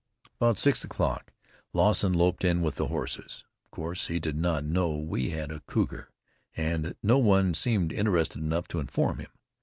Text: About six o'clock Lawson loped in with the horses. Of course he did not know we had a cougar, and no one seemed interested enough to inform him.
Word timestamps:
About 0.39 0.57
six 0.57 0.83
o'clock 0.83 1.31
Lawson 1.73 2.11
loped 2.11 2.43
in 2.43 2.63
with 2.63 2.77
the 2.77 2.87
horses. 2.87 3.45
Of 3.63 3.69
course 3.69 4.07
he 4.07 4.19
did 4.19 4.35
not 4.35 4.63
know 4.65 4.97
we 4.97 5.29
had 5.29 5.51
a 5.51 5.59
cougar, 5.67 6.09
and 6.57 6.95
no 7.03 7.19
one 7.19 7.53
seemed 7.53 7.91
interested 7.93 8.39
enough 8.41 8.67
to 8.69 8.79
inform 8.79 9.19
him. 9.19 9.29